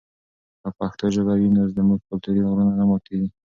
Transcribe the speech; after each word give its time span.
که 0.61 0.69
پښتو 0.77 1.05
ژبه 1.15 1.33
وي 1.39 1.49
نو 1.55 1.61
زموږ 1.75 1.99
کلتوري 2.07 2.41
غرور 2.47 2.71
نه 2.79 2.83
ماتېږي. 2.89 3.29